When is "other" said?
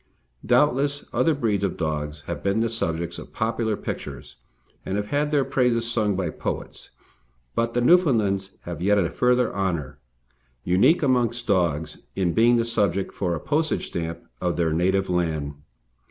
1.13-1.35